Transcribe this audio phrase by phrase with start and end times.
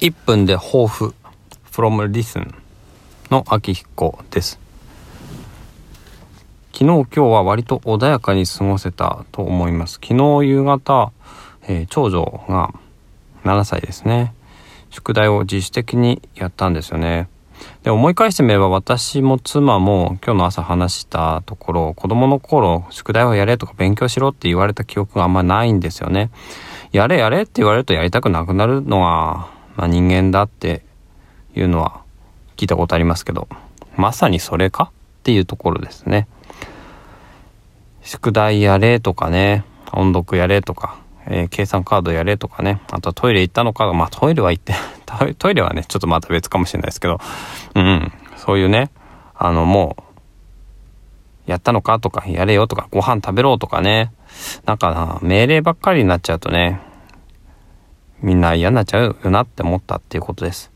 [0.00, 1.14] 1分で抱負
[1.72, 2.54] from listen
[3.30, 4.60] の秋彦です。
[6.74, 9.94] 昨日今日は割と穏やかに過ごせたと思います。
[9.94, 11.12] 昨日夕方、
[11.66, 12.74] えー、長女が
[13.44, 14.34] 7歳ですね。
[14.90, 17.30] 宿題を自主的にやったんですよね。
[17.82, 26.30] で思い返してみれば私も妻も今日の朝話したところ子供の頃宿題をやれとか勉強しろって言われた記憶があんまないんですよね。
[26.92, 30.82] やれやれって言われるとやりたくなくなるのは、まあ、人間だって
[31.54, 32.02] いうのは
[32.56, 33.48] 聞いたことありますけど
[33.96, 34.90] まさにそれか？
[35.20, 36.28] っていうところですね。
[38.02, 44.74] 宿題やれとかね音読やれとか、えー、計算カードやれとかねあとはトイレ行ったのかまあトイレは行って
[45.38, 47.18] トイレはねちょっとまた別かもしれないですけど
[47.74, 48.90] うんそういうね
[49.34, 49.96] あのも
[51.48, 54.12] うやったのかとかやれよとかご飯食べろとかね
[54.66, 56.80] なんかな命令ばっかりになっちゃうとね
[58.22, 60.75] みんな嫌になっちゃうよなって思ったっていうことです。